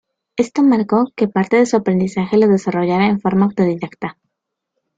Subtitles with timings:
[0.35, 4.17] Esto marcó que parte de su aprendizaje lo desarrollara en forma autodidacta.